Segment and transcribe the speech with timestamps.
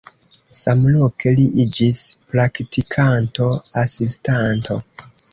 [0.59, 1.99] Samloke li iĝis
[2.31, 3.49] praktikanto,
[3.83, 4.79] asistanto.